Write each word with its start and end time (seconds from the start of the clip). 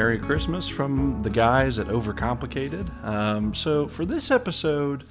Merry 0.00 0.18
Christmas 0.18 0.66
from 0.66 1.20
the 1.24 1.28
guys 1.28 1.78
at 1.78 1.88
Overcomplicated. 1.88 3.04
Um, 3.04 3.52
so, 3.52 3.86
for 3.86 4.06
this 4.06 4.30
episode, 4.30 5.04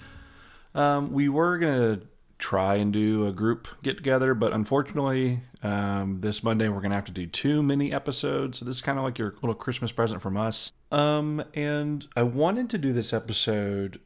um, 0.73 1.13
we 1.13 1.30
were 1.30 1.59
going 1.59 1.77
to 1.80 2.07
try 2.39 2.77
and 2.77 2.91
do 2.91 3.27
a 3.27 3.31
group 3.31 3.67
get 3.84 3.98
together, 3.98 4.34
but 4.34 4.52
unfortunately, 4.52 5.41
um, 5.62 6.21
this 6.21 6.41
Monday 6.41 6.70
we're 6.70 6.81
going 6.81 6.89
to 6.89 6.95
have 6.95 7.05
to 7.05 7.12
do 7.12 7.27
two 7.27 7.62
mini 7.62 7.94
episodes. 7.94 8.57
So, 8.57 8.66
this 8.66 8.77
is 8.77 8.81
kind 8.81 8.98
of 8.98 9.04
like 9.04 9.20
your 9.20 9.36
little 9.44 9.54
Christmas 9.54 9.91
present 9.91 10.23
from 10.23 10.36
us. 10.36 10.71
Um, 10.91 11.44
and 11.53 12.08
I 12.16 12.23
wanted 12.23 12.67
to 12.71 12.80
do 12.80 12.91
this 12.91 13.13
episode 13.13 13.99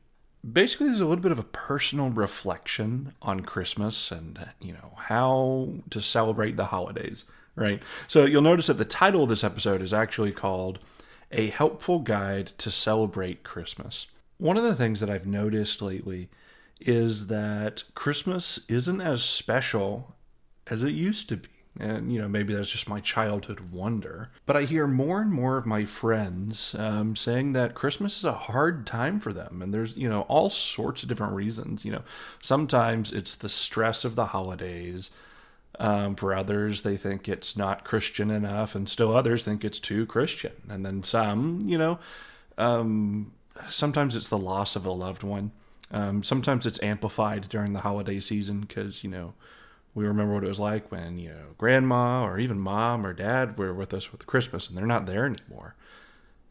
basically 0.52 0.88
there's 0.88 1.00
a 1.00 1.06
little 1.06 1.24
bit 1.24 1.32
of 1.32 1.40
a 1.40 1.44
personal 1.44 2.10
reflection 2.10 3.14
on 3.22 3.40
christmas 3.40 4.12
and 4.12 4.50
you 4.60 4.74
know 4.74 4.92
how 4.98 5.70
to 5.90 6.02
celebrate 6.02 6.58
the 6.58 6.66
holidays 6.66 7.24
right? 7.56 7.82
So 8.08 8.26
you'll 8.26 8.42
notice 8.42 8.68
that 8.68 8.78
the 8.78 8.86
title 8.86 9.24
of 9.24 9.30
this 9.30 9.44
episode 9.44 9.82
is 9.82 9.94
actually 9.94 10.32
called 10.32 10.80
a 11.34 11.48
helpful 11.48 12.00
guide 12.00 12.48
to 12.48 12.72
celebrate 12.72 13.44
christmas. 13.44 14.08
One 14.38 14.58
of 14.58 14.64
the 14.64 14.76
things 14.76 15.00
that 15.00 15.10
i've 15.10 15.26
noticed 15.26 15.82
lately 15.82 16.30
is 16.80 17.28
that 17.28 17.84
christmas 17.96 18.60
isn't 18.70 19.02
as 19.02 19.24
special 19.24 20.16
as 20.68 20.84
it 20.84 20.92
used 20.92 21.30
to 21.30 21.38
be. 21.38 21.50
And 21.80 22.14
you 22.14 22.22
know 22.22 22.28
maybe 22.28 22.54
that's 22.54 22.70
just 22.70 22.88
my 22.88 23.00
childhood 23.00 23.72
wonder. 23.72 24.30
But 24.46 24.58
i 24.58 24.64
hear 24.64 24.86
more 24.86 25.22
and 25.22 25.32
more 25.32 25.58
of 25.58 25.66
my 25.66 25.86
friends 25.86 26.76
um, 26.78 27.16
saying 27.16 27.54
that 27.54 27.74
christmas 27.74 28.18
is 28.18 28.26
a 28.26 28.34
hard 28.34 28.86
time 28.86 29.20
for 29.20 29.34
them. 29.34 29.62
And 29.62 29.74
there's 29.74 29.98
you 29.98 30.08
know 30.08 30.22
all 30.24 30.52
sorts 30.52 31.02
of 31.02 31.10
different 31.10 31.34
reasons. 31.34 31.84
You 31.84 31.94
know 31.94 32.04
sometimes 32.42 33.12
it's 33.12 33.34
the 33.34 33.50
stress 33.50 34.06
of 34.06 34.16
the 34.16 34.28
holidays 34.28 35.10
um, 35.80 36.16
for 36.16 36.36
others 36.36 36.82
they 36.82 36.98
think 36.98 37.28
it's 37.28 37.58
not 37.58 37.84
christian 37.84 38.30
enough 38.30 38.76
and 38.76 38.88
still 38.88 39.16
others 39.16 39.44
think 39.44 39.66
it's 39.66 39.80
too 39.80 40.06
christian. 40.06 40.54
And 40.70 40.86
then 40.86 41.04
some 41.04 41.62
you 41.66 41.78
know 41.78 42.00
um, 42.58 43.34
sometimes 43.70 44.16
it's 44.16 44.30
the 44.30 44.38
loss 44.38 44.76
of 44.76 44.86
a 44.86 44.92
loved 44.92 45.24
one. 45.24 45.52
Um, 45.92 46.24
sometimes 46.24 46.66
it's 46.66 46.82
amplified 46.82 47.50
during 47.50 47.74
the 47.74 47.82
holiday 47.82 48.20
season 48.20 48.62
because 48.62 49.04
you 49.04 49.10
know 49.10 49.34
we 49.94 50.06
remember 50.06 50.34
what 50.34 50.44
it 50.44 50.48
was 50.48 50.60
like 50.60 50.92
when 50.92 51.20
you 51.20 51.30
know 51.30 51.54
grandma 51.58 52.26
or 52.26 52.40
even 52.40 52.60
mom 52.60 53.06
or 53.06 53.14
dad 53.14 53.58
were 53.58 53.74
with 53.74 53.94
us 53.94 54.12
with 54.12 54.26
christmas 54.26 54.68
and 54.68 54.78
they're 54.78 54.86
not 54.86 55.06
there 55.06 55.26
anymore. 55.26 55.76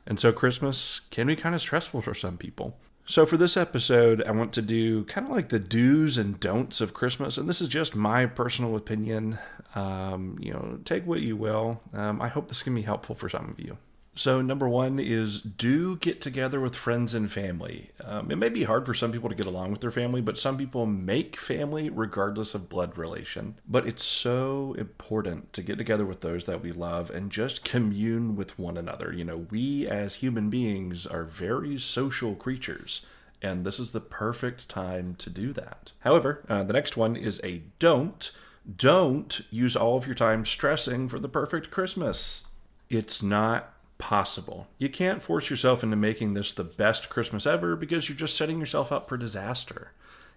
And 0.06 0.18
so 0.18 0.32
christmas 0.32 1.00
can 1.10 1.26
be 1.26 1.36
kind 1.36 1.54
of 1.54 1.60
stressful 1.60 2.02
for 2.02 2.14
some 2.14 2.36
people 2.36 2.76
so 3.12 3.26
for 3.26 3.36
this 3.36 3.58
episode 3.58 4.22
i 4.22 4.30
want 4.30 4.54
to 4.54 4.62
do 4.62 5.04
kind 5.04 5.26
of 5.26 5.32
like 5.32 5.50
the 5.50 5.58
do's 5.58 6.16
and 6.16 6.40
don'ts 6.40 6.80
of 6.80 6.94
christmas 6.94 7.36
and 7.36 7.46
this 7.46 7.60
is 7.60 7.68
just 7.68 7.94
my 7.94 8.24
personal 8.24 8.74
opinion. 8.74 9.38
Um, 9.74 10.38
you 10.40 10.52
know 10.52 10.78
take 10.86 11.06
what 11.06 11.20
you 11.20 11.36
will. 11.36 11.82
Um, 11.92 12.22
i 12.22 12.28
hope 12.28 12.48
this 12.48 12.62
can 12.62 12.74
be 12.74 12.80
helpful 12.80 13.14
for 13.14 13.28
some 13.28 13.50
of 13.50 13.60
you 13.60 13.76
so, 14.14 14.42
number 14.42 14.68
one 14.68 14.98
is 14.98 15.40
do 15.40 15.96
get 15.96 16.20
together 16.20 16.60
with 16.60 16.76
friends 16.76 17.14
and 17.14 17.32
family. 17.32 17.90
Um, 18.04 18.30
it 18.30 18.36
may 18.36 18.50
be 18.50 18.64
hard 18.64 18.84
for 18.84 18.92
some 18.92 19.10
people 19.10 19.30
to 19.30 19.34
get 19.34 19.46
along 19.46 19.70
with 19.70 19.80
their 19.80 19.90
family, 19.90 20.20
but 20.20 20.36
some 20.36 20.58
people 20.58 20.84
make 20.84 21.36
family 21.36 21.88
regardless 21.88 22.54
of 22.54 22.68
blood 22.68 22.98
relation. 22.98 23.56
But 23.66 23.86
it's 23.86 24.04
so 24.04 24.74
important 24.76 25.52
to 25.54 25.62
get 25.62 25.78
together 25.78 26.04
with 26.04 26.20
those 26.20 26.44
that 26.44 26.62
we 26.62 26.72
love 26.72 27.10
and 27.10 27.30
just 27.30 27.64
commune 27.64 28.36
with 28.36 28.58
one 28.58 28.76
another. 28.76 29.12
You 29.12 29.24
know, 29.24 29.46
we 29.50 29.86
as 29.86 30.16
human 30.16 30.50
beings 30.50 31.06
are 31.06 31.24
very 31.24 31.78
social 31.78 32.34
creatures 32.34 33.06
and 33.42 33.66
this 33.66 33.80
is 33.80 33.92
the 33.92 34.00
perfect 34.00 34.68
time 34.68 35.16
to 35.16 35.28
do 35.28 35.52
that. 35.52 35.92
However, 36.00 36.44
uh, 36.48 36.62
the 36.62 36.72
next 36.72 36.96
one 36.96 37.16
is 37.16 37.40
a 37.42 37.62
don't. 37.78 38.30
Don't 38.76 39.40
use 39.50 39.74
all 39.74 39.96
of 39.96 40.06
your 40.06 40.14
time 40.14 40.44
stressing 40.44 41.08
for 41.08 41.18
the 41.18 41.28
perfect 41.28 41.70
Christmas. 41.70 42.44
It's 42.88 43.22
not 43.22 43.72
possible. 44.02 44.66
You 44.78 44.88
can't 44.88 45.22
force 45.22 45.48
yourself 45.48 45.84
into 45.84 45.94
making 45.94 46.34
this 46.34 46.52
the 46.52 46.64
best 46.64 47.08
Christmas 47.08 47.46
ever 47.46 47.76
because 47.76 48.08
you're 48.08 48.18
just 48.18 48.36
setting 48.36 48.58
yourself 48.58 48.90
up 48.90 49.08
for 49.08 49.16
disaster. 49.16 49.92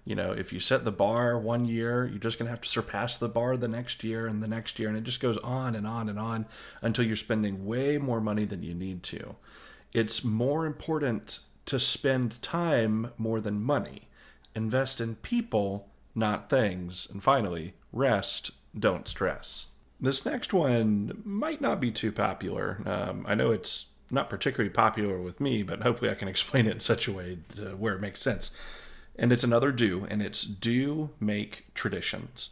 You 0.05 0.13
know, 0.13 0.31
if 0.31 0.53
you 0.53 0.59
set 0.59 0.85
the 0.85 0.91
bar 0.91 1.35
one 1.39 1.65
year, 1.65 2.05
you're 2.05 2.19
just 2.19 2.37
going 2.37 2.45
to 2.45 2.51
have 2.51 2.61
to 2.61 2.69
surpass 2.69 3.17
the 3.17 3.27
bar 3.27 3.57
the 3.57 3.67
next 3.67 4.03
year 4.03 4.27
and 4.27 4.43
the 4.43 4.47
next 4.47 4.77
year, 4.77 4.87
and 4.87 4.95
it 4.95 5.03
just 5.03 5.19
goes 5.19 5.39
on 5.39 5.73
and 5.73 5.87
on 5.87 6.09
and 6.09 6.19
on 6.19 6.45
until 6.83 7.05
you're 7.05 7.15
spending 7.15 7.65
way 7.65 7.97
more 7.97 8.21
money 8.21 8.45
than 8.45 8.61
you 8.61 8.75
need 8.75 9.01
to. 9.01 9.35
It's 9.93 10.23
more 10.23 10.67
important 10.67 11.39
to 11.65 11.79
spend 11.79 12.39
time 12.43 13.13
more 13.17 13.41
than 13.41 13.63
money. 13.63 14.09
Invest 14.53 15.01
in 15.01 15.15
people, 15.15 15.87
not 16.13 16.51
things. 16.51 17.07
And 17.11 17.23
finally, 17.23 17.73
rest, 17.91 18.51
don't 18.77 19.07
stress. 19.07 19.65
This 19.99 20.25
next 20.25 20.53
one 20.53 21.21
might 21.23 21.61
not 21.61 21.79
be 21.79 21.91
too 21.91 22.11
popular. 22.11 22.81
Um, 22.85 23.25
I 23.27 23.35
know 23.35 23.51
it's 23.51 23.85
not 24.11 24.29
particularly 24.29 24.69
popular 24.69 25.19
with 25.19 25.39
me, 25.39 25.63
but 25.63 25.81
hopefully 25.81 26.11
I 26.11 26.15
can 26.15 26.27
explain 26.35 26.67
it 26.67 26.73
in 26.73 26.79
such 26.79 27.07
a 27.07 27.11
way 27.11 27.39
where 27.77 27.95
it 27.95 28.01
makes 28.01 28.21
sense. 28.21 28.51
And 29.17 29.31
it's 29.31 29.43
another 29.43 29.71
do, 29.71 30.05
and 30.09 30.21
it's 30.21 30.43
do 30.43 31.11
make 31.19 31.73
traditions. 31.73 32.49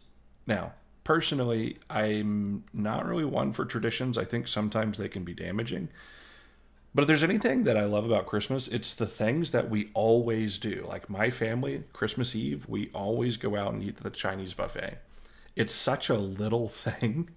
Now, 0.47 0.73
personally, 1.03 1.77
I'm 1.89 2.63
not 2.73 3.05
really 3.05 3.25
one 3.25 3.51
for 3.51 3.65
traditions. 3.65 4.17
I 4.17 4.23
think 4.23 4.47
sometimes 4.47 4.97
they 4.97 5.09
can 5.09 5.23
be 5.23 5.33
damaging. 5.33 5.89
But 6.95 7.01
if 7.01 7.07
there's 7.07 7.23
anything 7.23 7.63
that 7.63 7.75
I 7.75 7.85
love 7.85 8.05
about 8.05 8.27
Christmas, 8.27 8.67
it's 8.67 8.93
the 8.93 9.07
things 9.07 9.51
that 9.51 9.69
we 9.69 9.89
always 9.93 10.57
do. 10.57 10.85
Like 10.87 11.09
my 11.09 11.31
family, 11.31 11.83
Christmas 11.91 12.35
Eve, 12.35 12.69
we 12.69 12.91
always 12.93 13.35
go 13.35 13.55
out 13.55 13.73
and 13.73 13.83
eat 13.83 13.97
the 13.97 14.11
Chinese 14.11 14.53
buffet. 14.53 14.99
It's 15.55 15.73
such 15.73 16.09
a 16.09 16.17
little 16.17 16.67
thing, 16.69 17.29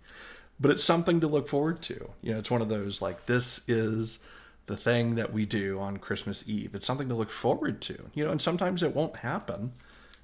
but 0.59 0.71
it's 0.71 0.85
something 0.85 1.21
to 1.21 1.27
look 1.27 1.49
forward 1.49 1.83
to. 1.83 2.11
You 2.23 2.33
know, 2.33 2.39
it's 2.39 2.51
one 2.51 2.63
of 2.63 2.69
those 2.69 3.03
like 3.03 3.27
this 3.27 3.61
is 3.69 4.19
the 4.67 4.77
thing 4.77 5.15
that 5.15 5.33
we 5.33 5.47
do 5.47 5.79
on 5.79 5.97
Christmas 5.97 6.45
Eve. 6.49 6.75
It's 6.75 6.87
something 6.87 7.09
to 7.09 7.15
look 7.15 7.31
forward 7.31 7.81
to. 7.83 7.97
You 8.15 8.25
know, 8.25 8.31
and 8.31 8.41
sometimes 8.41 8.83
it 8.83 8.95
won't 8.95 9.21
happen. 9.21 9.73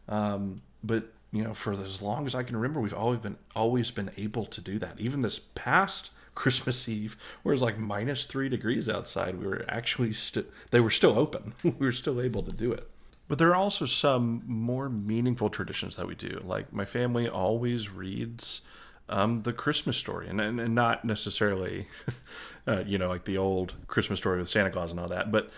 Um, 0.08 0.62
but 0.82 1.12
you 1.32 1.42
know, 1.42 1.54
for 1.54 1.72
as 1.72 2.02
long 2.02 2.26
as 2.26 2.34
I 2.34 2.42
can 2.42 2.56
remember, 2.56 2.80
we've 2.80 2.94
always 2.94 3.20
been 3.20 3.38
always 3.56 3.90
been 3.90 4.10
able 4.16 4.44
to 4.46 4.60
do 4.60 4.78
that. 4.78 4.98
Even 4.98 5.22
this 5.22 5.38
past 5.38 6.10
Christmas 6.34 6.88
Eve, 6.88 7.16
where 7.42 7.52
it's 7.52 7.62
like 7.62 7.78
minus 7.78 8.24
three 8.24 8.48
degrees 8.48 8.88
outside, 8.88 9.38
we 9.38 9.46
were 9.46 9.64
actually 9.68 10.12
still 10.12 10.44
they 10.70 10.80
were 10.80 10.90
still 10.90 11.18
open. 11.18 11.54
we 11.62 11.72
were 11.78 11.92
still 11.92 12.20
able 12.20 12.42
to 12.42 12.52
do 12.52 12.72
it. 12.72 12.88
But 13.32 13.38
there 13.38 13.48
are 13.48 13.56
also 13.56 13.86
some 13.86 14.42
more 14.44 14.90
meaningful 14.90 15.48
traditions 15.48 15.96
that 15.96 16.06
we 16.06 16.14
do. 16.14 16.42
Like 16.44 16.70
my 16.70 16.84
family 16.84 17.30
always 17.30 17.88
reads 17.88 18.60
um, 19.08 19.40
the 19.44 19.54
Christmas 19.54 19.96
story, 19.96 20.28
and, 20.28 20.38
and, 20.38 20.60
and 20.60 20.74
not 20.74 21.06
necessarily, 21.06 21.86
uh, 22.68 22.84
you 22.86 22.98
know, 22.98 23.08
like 23.08 23.24
the 23.24 23.38
old 23.38 23.72
Christmas 23.86 24.18
story 24.18 24.38
with 24.38 24.50
Santa 24.50 24.68
Claus 24.68 24.90
and 24.90 25.00
all 25.00 25.08
that, 25.08 25.32
but 25.32 25.50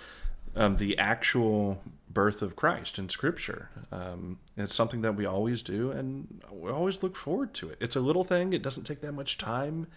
um, 0.55 0.77
the 0.77 0.97
actual 0.99 1.83
birth 2.09 2.43
of 2.43 2.55
Christ 2.55 2.97
in 2.97 3.09
Scripture. 3.09 3.71
Um, 3.91 4.39
it's 4.57 4.77
something 4.77 5.03
that 5.03 5.17
we 5.17 5.27
always 5.27 5.61
do, 5.61 5.91
and 5.91 6.43
we 6.53 6.71
always 6.71 7.03
look 7.03 7.17
forward 7.17 7.55
to 7.55 7.71
it. 7.71 7.79
It's 7.81 7.97
a 7.97 8.01
little 8.01 8.23
thing; 8.23 8.53
it 8.53 8.63
doesn't 8.63 8.85
take 8.85 9.01
that 9.01 9.15
much 9.15 9.37
time, 9.37 9.89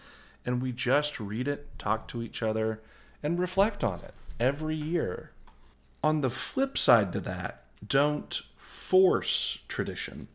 and 0.44 0.60
we 0.60 0.72
just 0.72 1.20
read 1.20 1.46
it, 1.46 1.68
talk 1.78 2.08
to 2.08 2.24
each 2.24 2.42
other, 2.42 2.80
and 3.22 3.38
reflect 3.38 3.84
on 3.84 4.00
it 4.00 4.14
every 4.40 4.74
year 4.74 5.30
on 6.02 6.20
the 6.20 6.30
flip 6.30 6.78
side 6.78 7.12
to 7.12 7.20
that, 7.20 7.64
don't 7.86 8.34
force 8.56 9.58
tradition. 9.68 10.28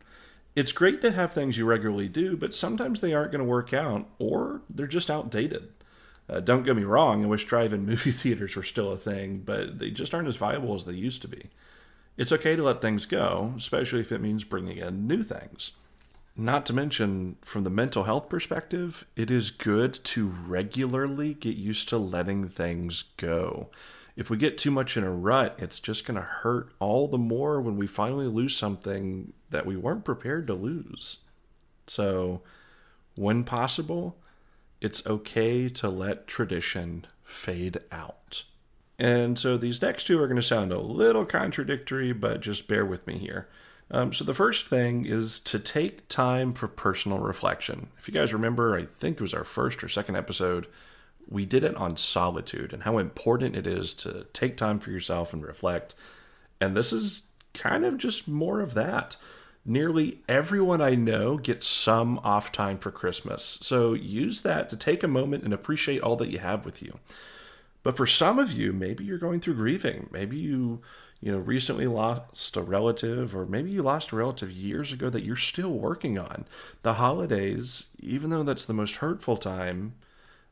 It's 0.54 0.72
great 0.72 1.00
to 1.00 1.10
have 1.10 1.32
things 1.32 1.58
you 1.58 1.64
regularly 1.64 2.08
do, 2.08 2.36
but 2.36 2.54
sometimes 2.54 3.00
they 3.00 3.12
aren't 3.12 3.32
going 3.32 3.44
to 3.44 3.50
work 3.50 3.72
out 3.72 4.08
or 4.18 4.62
they're 4.70 4.86
just 4.86 5.10
outdated. 5.10 5.68
Uh, 6.28 6.40
don't 6.40 6.62
get 6.62 6.76
me 6.76 6.84
wrong, 6.84 7.24
I 7.24 7.26
wish 7.26 7.44
drive 7.44 7.72
in 7.72 7.84
movie 7.86 8.12
theaters 8.12 8.56
were 8.56 8.62
still 8.62 8.92
a 8.92 8.96
thing, 8.96 9.38
but 9.44 9.78
they 9.78 9.90
just 9.90 10.14
aren't 10.14 10.28
as 10.28 10.36
viable 10.36 10.74
as 10.74 10.84
they 10.84 10.92
used 10.92 11.22
to 11.22 11.28
be. 11.28 11.50
It's 12.16 12.32
okay 12.32 12.54
to 12.54 12.62
let 12.62 12.80
things 12.80 13.06
go, 13.06 13.54
especially 13.56 14.00
if 14.00 14.12
it 14.12 14.20
means 14.20 14.44
bringing 14.44 14.78
in 14.78 15.06
new 15.06 15.22
things. 15.22 15.72
Not 16.36 16.66
to 16.66 16.72
mention, 16.72 17.36
from 17.42 17.64
the 17.64 17.70
mental 17.70 18.04
health 18.04 18.28
perspective, 18.28 19.04
it 19.16 19.30
is 19.30 19.50
good 19.50 19.94
to 20.04 20.26
regularly 20.26 21.34
get 21.34 21.56
used 21.56 21.88
to 21.90 21.98
letting 21.98 22.48
things 22.48 23.04
go 23.16 23.70
if 24.16 24.30
we 24.30 24.36
get 24.36 24.56
too 24.56 24.70
much 24.70 24.96
in 24.96 25.02
a 25.02 25.10
rut, 25.10 25.56
it's 25.58 25.80
just 25.80 26.06
going 26.06 26.16
to 26.16 26.22
hurt 26.22 26.72
all 26.78 27.08
the 27.08 27.18
more 27.18 27.60
when 27.60 27.76
we 27.76 27.86
finally 27.86 28.26
lose 28.26 28.56
something 28.56 29.32
that 29.50 29.66
we 29.66 29.76
weren't 29.76 30.04
prepared 30.04 30.46
to 30.46 30.54
lose. 30.54 31.18
So, 31.86 32.42
when 33.16 33.44
possible, 33.44 34.16
it's 34.80 35.06
okay 35.06 35.68
to 35.68 35.88
let 35.88 36.26
tradition 36.26 37.06
fade 37.22 37.78
out. 37.90 38.44
And 38.98 39.38
so 39.38 39.56
these 39.56 39.82
next 39.82 40.04
two 40.04 40.20
are 40.20 40.28
going 40.28 40.36
to 40.36 40.42
sound 40.42 40.72
a 40.72 40.78
little 40.78 41.24
contradictory, 41.24 42.12
but 42.12 42.40
just 42.40 42.68
bear 42.68 42.84
with 42.84 43.06
me 43.06 43.18
here. 43.18 43.48
Um, 43.90 44.12
so, 44.12 44.24
the 44.24 44.32
first 44.32 44.66
thing 44.66 45.04
is 45.04 45.40
to 45.40 45.58
take 45.58 46.08
time 46.08 46.52
for 46.52 46.68
personal 46.68 47.18
reflection. 47.18 47.88
If 47.98 48.08
you 48.08 48.14
guys 48.14 48.32
remember, 48.32 48.76
I 48.76 48.84
think 48.84 49.16
it 49.16 49.22
was 49.22 49.34
our 49.34 49.44
first 49.44 49.82
or 49.82 49.88
second 49.88 50.16
episode 50.16 50.68
we 51.28 51.44
did 51.46 51.64
it 51.64 51.74
on 51.76 51.96
solitude 51.96 52.72
and 52.72 52.82
how 52.82 52.98
important 52.98 53.56
it 53.56 53.66
is 53.66 53.94
to 53.94 54.26
take 54.32 54.56
time 54.56 54.78
for 54.78 54.90
yourself 54.90 55.32
and 55.32 55.44
reflect. 55.44 55.94
And 56.60 56.76
this 56.76 56.92
is 56.92 57.22
kind 57.52 57.84
of 57.84 57.98
just 57.98 58.28
more 58.28 58.60
of 58.60 58.74
that. 58.74 59.16
Nearly 59.64 60.20
everyone 60.28 60.82
I 60.82 60.94
know 60.94 61.38
gets 61.38 61.66
some 61.66 62.18
off 62.18 62.52
time 62.52 62.78
for 62.78 62.90
Christmas. 62.90 63.58
So 63.62 63.94
use 63.94 64.42
that 64.42 64.68
to 64.68 64.76
take 64.76 65.02
a 65.02 65.08
moment 65.08 65.44
and 65.44 65.54
appreciate 65.54 66.02
all 66.02 66.16
that 66.16 66.30
you 66.30 66.38
have 66.38 66.64
with 66.64 66.82
you. 66.82 66.98
But 67.82 67.96
for 67.96 68.06
some 68.06 68.38
of 68.38 68.52
you, 68.52 68.72
maybe 68.72 69.04
you're 69.04 69.18
going 69.18 69.40
through 69.40 69.54
grieving. 69.54 70.08
Maybe 70.10 70.36
you, 70.36 70.80
you 71.20 71.32
know, 71.32 71.38
recently 71.38 71.86
lost 71.86 72.56
a 72.56 72.62
relative, 72.62 73.34
or 73.36 73.46
maybe 73.46 73.70
you 73.70 73.82
lost 73.82 74.12
a 74.12 74.16
relative 74.16 74.50
years 74.50 74.92
ago 74.92 75.08
that 75.10 75.24
you're 75.24 75.36
still 75.36 75.72
working 75.72 76.18
on. 76.18 76.46
The 76.82 76.94
holidays, 76.94 77.88
even 78.00 78.30
though 78.30 78.42
that's 78.42 78.64
the 78.64 78.74
most 78.74 78.96
hurtful 78.96 79.36
time, 79.36 79.94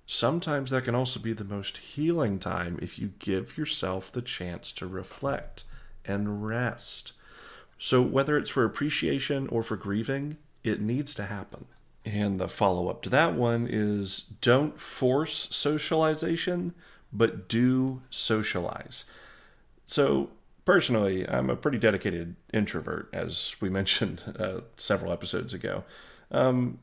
sometimes 0.07 0.71
that 0.71 0.85
can 0.85 0.95
also 0.95 1.21
be 1.21 1.33
the 1.33 1.45
most 1.45 1.79
healing 1.79 2.39
time 2.39 2.79
if 2.83 2.99
you 2.99 3.13
give 3.19 3.57
yourself 3.57 4.11
the 4.11 4.23
chance 4.23 4.73
to 4.73 4.87
reflect 4.87 5.65
and 6.05 6.45
rest. 6.45 7.13
So, 7.79 8.01
whether 8.01 8.37
it's 8.37 8.51
for 8.51 8.65
appreciation 8.65 9.49
or 9.49 9.63
for 9.63 9.77
grieving, 9.77 10.37
it 10.63 10.81
needs 10.81 11.15
to 11.15 11.25
happen. 11.25 11.67
And 12.05 12.39
the 12.39 12.49
follow 12.49 12.89
up 12.89 13.03
to 13.03 13.11
that 13.11 13.35
one 13.35 13.67
is 13.69 14.21
don't 14.41 14.79
force 14.79 15.49
socialization, 15.51 16.75
but 17.13 17.49
do 17.49 18.03
socialize. 18.11 19.05
So, 19.87 20.31
personally, 20.65 21.29
I'm 21.29 21.51
a 21.51 21.57
pretty 21.57 21.79
dedicated 21.79 22.37
introvert, 22.53 23.09
as 23.13 23.57
we 23.61 23.69
mentioned 23.81 24.23
uh, 24.39 24.61
several 24.77 25.13
episodes 25.13 25.55
ago. 25.55 25.85
Um, 26.31 26.79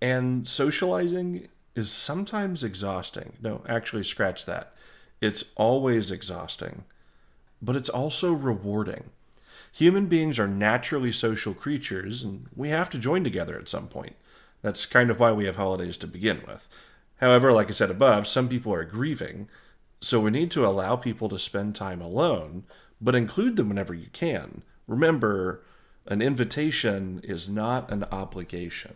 and 0.00 0.46
socializing 0.46 1.48
is 1.76 1.90
sometimes 1.92 2.64
exhausting. 2.64 3.34
No, 3.40 3.62
actually, 3.68 4.02
scratch 4.02 4.46
that. 4.46 4.72
It's 5.20 5.44
always 5.54 6.10
exhausting, 6.10 6.84
but 7.62 7.76
it's 7.76 7.88
also 7.88 8.32
rewarding. 8.32 9.10
Human 9.72 10.06
beings 10.06 10.38
are 10.38 10.48
naturally 10.48 11.12
social 11.12 11.52
creatures, 11.52 12.22
and 12.22 12.46
we 12.56 12.70
have 12.70 12.88
to 12.90 12.98
join 12.98 13.22
together 13.22 13.58
at 13.58 13.68
some 13.68 13.88
point. 13.88 14.16
That's 14.62 14.86
kind 14.86 15.10
of 15.10 15.20
why 15.20 15.32
we 15.32 15.44
have 15.44 15.56
holidays 15.56 15.98
to 15.98 16.06
begin 16.06 16.42
with. 16.46 16.66
However, 17.16 17.52
like 17.52 17.68
I 17.68 17.72
said 17.72 17.90
above, 17.90 18.26
some 18.26 18.48
people 18.48 18.72
are 18.74 18.84
grieving, 18.84 19.48
so 20.00 20.20
we 20.20 20.30
need 20.30 20.50
to 20.52 20.66
allow 20.66 20.96
people 20.96 21.28
to 21.28 21.38
spend 21.38 21.74
time 21.74 22.00
alone, 22.00 22.64
but 23.00 23.14
include 23.14 23.56
them 23.56 23.68
whenever 23.68 23.92
you 23.94 24.08
can. 24.12 24.62
Remember, 24.86 25.62
an 26.06 26.22
invitation 26.22 27.20
is 27.22 27.48
not 27.48 27.90
an 27.90 28.04
obligation. 28.04 28.94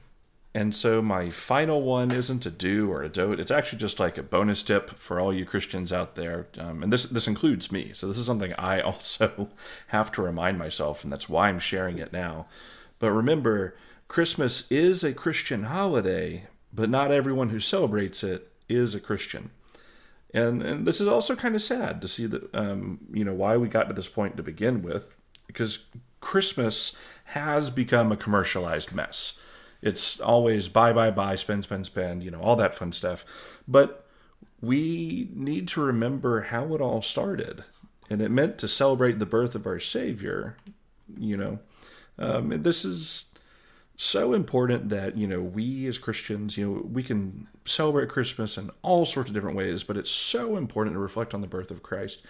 And 0.52 0.74
so 0.74 1.00
my 1.00 1.30
final 1.30 1.82
one 1.82 2.10
isn't 2.10 2.44
a 2.44 2.50
do 2.50 2.90
or 2.90 3.02
a 3.02 3.08
don't. 3.08 3.38
It's 3.38 3.52
actually 3.52 3.78
just 3.78 4.00
like 4.00 4.18
a 4.18 4.22
bonus 4.22 4.64
tip 4.64 4.90
for 4.90 5.20
all 5.20 5.32
you 5.32 5.44
Christians 5.44 5.92
out 5.92 6.16
there. 6.16 6.48
Um, 6.58 6.82
and 6.82 6.92
this 6.92 7.04
this 7.04 7.28
includes 7.28 7.70
me. 7.70 7.92
So 7.92 8.08
this 8.08 8.18
is 8.18 8.26
something 8.26 8.52
I 8.58 8.80
also 8.80 9.50
have 9.88 10.10
to 10.12 10.22
remind 10.22 10.58
myself, 10.58 11.04
and 11.04 11.12
that's 11.12 11.28
why 11.28 11.48
I'm 11.48 11.60
sharing 11.60 11.98
it 11.98 12.12
now. 12.12 12.46
But 12.98 13.12
remember, 13.12 13.76
Christmas 14.08 14.68
is 14.72 15.04
a 15.04 15.12
Christian 15.12 15.64
holiday, 15.64 16.48
but 16.72 16.90
not 16.90 17.12
everyone 17.12 17.50
who 17.50 17.60
celebrates 17.60 18.24
it 18.24 18.50
is 18.68 18.92
a 18.94 19.00
Christian. 19.00 19.50
And 20.34 20.62
and 20.62 20.84
this 20.84 21.00
is 21.00 21.06
also 21.06 21.36
kind 21.36 21.54
of 21.54 21.62
sad 21.62 22.00
to 22.00 22.08
see 22.08 22.26
that 22.26 22.52
um, 22.52 22.98
you 23.12 23.24
know 23.24 23.34
why 23.34 23.56
we 23.56 23.68
got 23.68 23.84
to 23.84 23.94
this 23.94 24.08
point 24.08 24.36
to 24.36 24.42
begin 24.42 24.82
with, 24.82 25.14
because 25.46 25.84
Christmas 26.20 26.96
has 27.26 27.70
become 27.70 28.10
a 28.10 28.16
commercialized 28.16 28.92
mess. 28.92 29.38
It's 29.82 30.20
always 30.20 30.68
buy, 30.68 30.92
buy, 30.92 31.10
buy, 31.10 31.34
spend, 31.36 31.64
spend, 31.64 31.86
spend, 31.86 32.22
you 32.22 32.30
know, 32.30 32.40
all 32.40 32.56
that 32.56 32.74
fun 32.74 32.92
stuff. 32.92 33.24
But 33.66 34.06
we 34.60 35.28
need 35.32 35.68
to 35.68 35.80
remember 35.80 36.42
how 36.42 36.74
it 36.74 36.80
all 36.80 37.02
started. 37.02 37.64
And 38.10 38.20
it 38.20 38.30
meant 38.30 38.58
to 38.58 38.68
celebrate 38.68 39.18
the 39.18 39.26
birth 39.26 39.54
of 39.54 39.66
our 39.66 39.80
Savior, 39.80 40.56
you 41.18 41.36
know. 41.36 41.58
Um, 42.18 42.62
this 42.62 42.84
is 42.84 43.30
so 44.00 44.32
important 44.32 44.88
that 44.88 45.14
you 45.14 45.26
know 45.26 45.42
we 45.42 45.86
as 45.86 45.98
christians 45.98 46.56
you 46.56 46.66
know 46.66 46.88
we 46.90 47.02
can 47.02 47.46
celebrate 47.66 48.08
christmas 48.08 48.56
in 48.56 48.70
all 48.80 49.04
sorts 49.04 49.28
of 49.28 49.34
different 49.34 49.54
ways 49.54 49.84
but 49.84 49.94
it's 49.94 50.10
so 50.10 50.56
important 50.56 50.94
to 50.94 50.98
reflect 50.98 51.34
on 51.34 51.42
the 51.42 51.46
birth 51.46 51.70
of 51.70 51.82
christ 51.82 52.24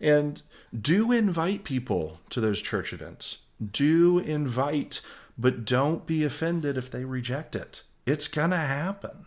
and 0.00 0.42
do 0.76 1.12
invite 1.12 1.62
people 1.62 2.18
to 2.28 2.40
those 2.40 2.60
church 2.60 2.92
events 2.92 3.38
do 3.70 4.18
invite 4.18 5.00
but 5.38 5.64
don't 5.64 6.06
be 6.06 6.24
offended 6.24 6.76
if 6.76 6.90
they 6.90 7.04
reject 7.04 7.56
it. 7.56 7.82
It's 8.06 8.28
gonna 8.28 8.56
happen 8.56 9.26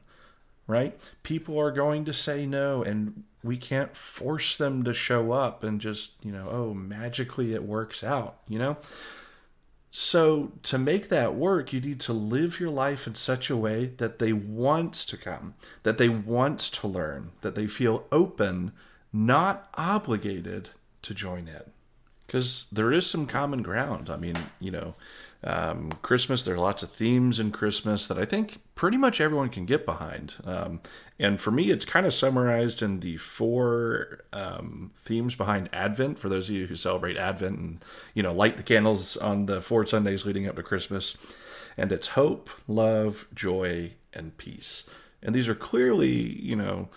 right? 0.67 0.99
People 1.23 1.59
are 1.59 1.71
going 1.71 2.05
to 2.05 2.13
say 2.13 2.45
no 2.45 2.81
and 2.81 3.23
we 3.43 3.57
can't 3.57 3.95
force 3.95 4.57
them 4.57 4.83
to 4.83 4.93
show 4.93 5.31
up 5.31 5.63
and 5.63 5.79
just 5.79 6.13
you 6.23 6.31
know 6.31 6.49
oh 6.49 6.73
magically 6.73 7.53
it 7.53 7.63
works 7.63 8.03
out 8.03 8.39
you 8.47 8.59
know? 8.59 8.77
So, 9.97 10.51
to 10.63 10.77
make 10.77 11.07
that 11.07 11.35
work, 11.35 11.71
you 11.71 11.79
need 11.79 12.01
to 12.01 12.11
live 12.11 12.59
your 12.59 12.69
life 12.69 13.07
in 13.07 13.15
such 13.15 13.49
a 13.49 13.55
way 13.55 13.85
that 13.95 14.19
they 14.19 14.33
want 14.33 14.93
to 14.93 15.15
come, 15.15 15.53
that 15.83 15.97
they 15.97 16.09
want 16.09 16.59
to 16.59 16.85
learn, 16.85 17.31
that 17.39 17.55
they 17.55 17.65
feel 17.65 18.05
open, 18.11 18.73
not 19.13 19.69
obligated 19.75 20.71
to 21.03 21.13
join 21.13 21.47
in. 21.47 21.71
Because 22.25 22.67
there 22.71 22.91
is 22.91 23.07
some 23.07 23.27
common 23.27 23.61
ground. 23.61 24.09
I 24.09 24.17
mean, 24.17 24.35
you 24.59 24.71
know, 24.71 24.95
um, 25.45 25.91
Christmas, 26.01 26.41
there 26.41 26.55
are 26.55 26.59
lots 26.59 26.81
of 26.81 26.89
themes 26.89 27.39
in 27.39 27.51
Christmas 27.51 28.07
that 28.07 28.17
I 28.17 28.25
think 28.25 28.61
pretty 28.73 28.97
much 28.97 29.21
everyone 29.21 29.49
can 29.49 29.65
get 29.65 29.85
behind. 29.85 30.33
Um, 30.43 30.81
and 31.19 31.39
for 31.39 31.51
me, 31.51 31.69
it's 31.69 31.85
kind 31.85 32.07
of 32.07 32.13
summarized 32.15 32.81
in 32.81 32.99
the 33.01 33.17
four 33.17 34.23
um, 34.33 34.91
themes 34.95 35.35
behind 35.35 35.69
Advent. 35.71 36.17
For 36.17 36.29
those 36.29 36.49
of 36.49 36.55
you 36.55 36.65
who 36.65 36.75
celebrate 36.75 37.15
Advent 37.15 37.59
and 37.59 37.85
you 38.15 38.23
know 38.23 38.33
light 38.33 38.57
the 38.57 38.63
candles 38.63 39.17
on 39.17 39.45
the 39.45 39.61
four 39.61 39.85
Sundays 39.85 40.25
leading 40.25 40.47
up 40.47 40.55
to 40.55 40.63
Christmas, 40.63 41.15
and 41.77 41.91
it's 41.91 42.07
hope, 42.07 42.49
love, 42.67 43.27
joy, 43.35 43.91
and 44.13 44.35
peace. 44.37 44.89
And 45.21 45.35
these 45.35 45.47
are 45.47 45.55
clearly, 45.55 46.39
you 46.39 46.55
know, 46.55 46.89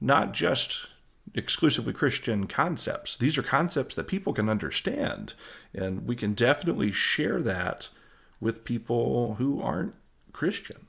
not 0.00 0.32
just 0.32 0.88
exclusively 1.34 1.92
Christian 1.92 2.46
concepts. 2.46 3.16
These 3.16 3.38
are 3.38 3.42
concepts 3.42 3.94
that 3.94 4.08
people 4.08 4.32
can 4.32 4.48
understand, 4.48 5.34
and 5.74 6.06
we 6.06 6.16
can 6.16 6.34
definitely 6.34 6.92
share 6.92 7.40
that 7.42 7.88
with 8.40 8.64
people 8.64 9.34
who 9.34 9.60
aren't 9.62 9.94
Christian. 10.32 10.86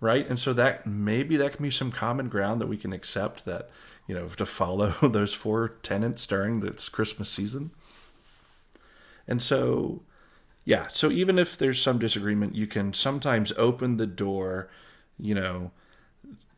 Right? 0.00 0.28
And 0.28 0.38
so 0.38 0.52
that 0.52 0.86
maybe 0.86 1.36
that 1.36 1.54
can 1.54 1.62
be 1.62 1.72
some 1.72 1.90
common 1.90 2.28
ground 2.28 2.60
that 2.60 2.68
we 2.68 2.76
can 2.76 2.92
accept 2.92 3.44
that, 3.46 3.68
you 4.06 4.14
know, 4.14 4.28
to 4.28 4.46
follow 4.46 4.90
those 5.02 5.34
four 5.34 5.68
tenets 5.68 6.24
during 6.24 6.60
this 6.60 6.88
Christmas 6.88 7.28
season. 7.28 7.72
And 9.26 9.42
so 9.42 10.02
yeah, 10.68 10.88
so 10.92 11.10
even 11.10 11.38
if 11.38 11.56
there's 11.56 11.80
some 11.80 11.98
disagreement, 11.98 12.54
you 12.54 12.66
can 12.66 12.92
sometimes 12.92 13.54
open 13.56 13.96
the 13.96 14.06
door, 14.06 14.68
you 15.18 15.34
know, 15.34 15.70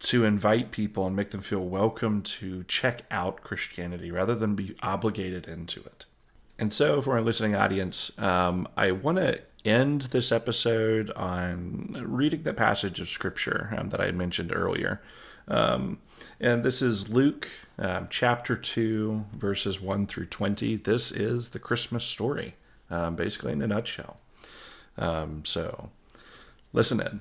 to 0.01 0.25
invite 0.25 0.71
people 0.71 1.07
and 1.07 1.15
make 1.15 1.31
them 1.31 1.43
feel 1.43 1.61
welcome 1.61 2.23
to 2.23 2.65
check 2.65 3.03
out 3.11 3.43
Christianity 3.43 4.11
rather 4.11 4.35
than 4.35 4.55
be 4.55 4.75
obligated 4.83 5.47
into 5.47 5.81
it. 5.81 6.07
And 6.59 6.73
so, 6.73 7.01
for 7.01 7.13
our 7.13 7.21
listening 7.21 7.55
audience, 7.55 8.11
um, 8.19 8.67
I 8.77 8.93
want 8.93 9.19
to 9.19 9.41
end 9.65 10.03
this 10.03 10.33
episode 10.33 11.11
on 11.13 12.03
reading 12.07 12.43
the 12.43 12.55
passage 12.55 13.01
of 13.01 13.09
Scripture 13.09 13.75
um, 13.77 13.91
that 13.91 14.01
I 14.01 14.07
had 14.07 14.17
mentioned 14.17 14.53
earlier. 14.55 15.03
Um, 15.49 15.99
and 16.39 16.65
this 16.65 16.81
is 16.81 17.09
Luke 17.09 17.49
um, 17.79 18.07
chapter 18.11 18.57
2, 18.57 19.27
verses 19.35 19.81
1 19.81 20.07
through 20.07 20.27
20. 20.27 20.77
This 20.77 21.13
is 21.13 21.51
the 21.51 21.59
Christmas 21.59 22.05
story, 22.05 22.55
um, 22.91 23.17
basically 23.17 23.53
in 23.53 23.63
a 23.63 23.67
nutshell. 23.67 24.19
Um, 24.97 25.45
so, 25.45 25.91
listen 26.73 27.01
in. 27.01 27.21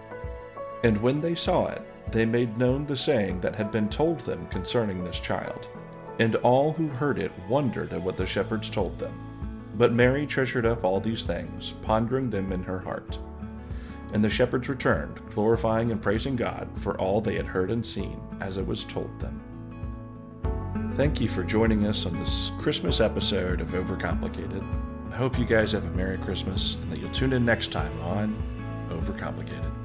And 0.83 1.01
when 1.01 1.21
they 1.21 1.35
saw 1.35 1.67
it, 1.67 1.81
they 2.11 2.25
made 2.25 2.57
known 2.57 2.85
the 2.85 2.97
saying 2.97 3.41
that 3.41 3.55
had 3.55 3.71
been 3.71 3.89
told 3.89 4.19
them 4.21 4.47
concerning 4.47 5.03
this 5.03 5.19
child. 5.19 5.69
And 6.19 6.35
all 6.37 6.73
who 6.73 6.87
heard 6.87 7.19
it 7.19 7.31
wondered 7.47 7.93
at 7.93 8.01
what 8.01 8.17
the 8.17 8.25
shepherds 8.25 8.69
told 8.69 8.97
them. 8.99 9.13
But 9.77 9.93
Mary 9.93 10.25
treasured 10.25 10.65
up 10.65 10.83
all 10.83 10.99
these 10.99 11.23
things, 11.23 11.73
pondering 11.81 12.29
them 12.29 12.51
in 12.51 12.63
her 12.63 12.79
heart. 12.79 13.17
And 14.13 14.23
the 14.23 14.29
shepherds 14.29 14.67
returned, 14.67 15.21
glorifying 15.29 15.91
and 15.91 16.01
praising 16.01 16.35
God 16.35 16.67
for 16.75 16.99
all 16.99 17.21
they 17.21 17.35
had 17.35 17.45
heard 17.45 17.71
and 17.71 17.85
seen, 17.85 18.19
as 18.41 18.57
it 18.57 18.67
was 18.67 18.83
told 18.83 19.17
them. 19.19 19.41
Thank 20.95 21.21
you 21.21 21.29
for 21.29 21.43
joining 21.43 21.85
us 21.85 22.05
on 22.05 22.19
this 22.19 22.51
Christmas 22.59 22.99
episode 22.99 23.61
of 23.61 23.69
Overcomplicated. 23.69 24.61
I 25.11 25.15
hope 25.15 25.39
you 25.39 25.45
guys 25.45 25.71
have 25.71 25.85
a 25.85 25.91
Merry 25.91 26.17
Christmas 26.17 26.75
and 26.75 26.91
that 26.91 26.99
you'll 26.99 27.11
tune 27.11 27.31
in 27.31 27.45
next 27.45 27.71
time 27.71 27.97
on 28.01 28.35
Overcomplicated. 28.89 29.80